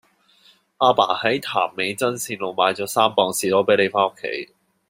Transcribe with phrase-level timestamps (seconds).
[0.79, 4.51] 亞爸喺潭尾真善路買左三磅士多啤梨返屋企